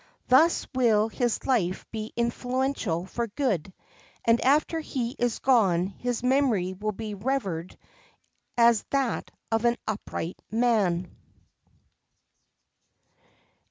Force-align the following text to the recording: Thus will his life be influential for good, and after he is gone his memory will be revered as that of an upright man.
Thus 0.29 0.65
will 0.73 1.09
his 1.09 1.45
life 1.45 1.85
be 1.91 2.11
influential 2.15 3.05
for 3.05 3.27
good, 3.27 3.71
and 4.25 4.43
after 4.43 4.79
he 4.79 5.11
is 5.19 5.37
gone 5.37 5.85
his 5.85 6.23
memory 6.23 6.73
will 6.73 6.91
be 6.91 7.13
revered 7.13 7.77
as 8.57 8.83
that 8.89 9.29
of 9.51 9.63
an 9.63 9.77
upright 9.87 10.41
man. 10.49 11.15